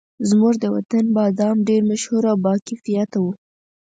[0.29, 3.31] زموږ د وطن بادام ډېر مشهور او باکیفیته وو.